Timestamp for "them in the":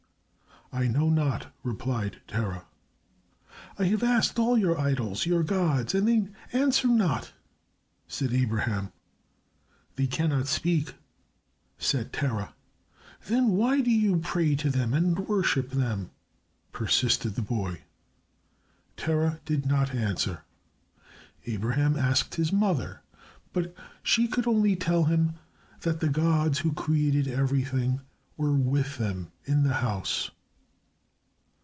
28.99-29.73